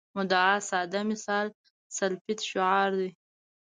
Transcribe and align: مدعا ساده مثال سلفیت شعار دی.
مدعا 0.17 0.53
ساده 0.69 0.99
مثال 1.11 1.47
سلفیت 1.97 2.39
شعار 2.49 2.89
دی. 2.99 3.09